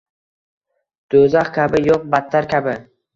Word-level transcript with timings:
Do’zax 1.15 1.51
kabi, 1.57 1.81
yo’q, 1.89 2.07
battar 2.17 2.49
kabi… 2.55 2.75